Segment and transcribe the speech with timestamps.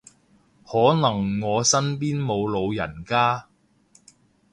[0.65, 3.47] 可能我身邊冇老人家